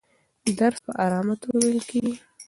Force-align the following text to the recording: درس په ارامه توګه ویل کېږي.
درس 0.57 0.77
په 0.85 0.91
ارامه 1.05 1.35
توګه 1.41 1.57
ویل 1.63 1.81
کېږي. 1.89 2.15